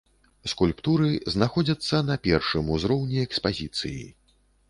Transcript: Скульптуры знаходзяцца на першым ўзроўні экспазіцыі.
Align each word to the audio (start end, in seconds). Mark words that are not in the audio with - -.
Скульптуры 0.53 1.09
знаходзяцца 1.33 2.01
на 2.09 2.17
першым 2.25 2.73
ўзроўні 2.77 3.17
экспазіцыі. 3.27 4.01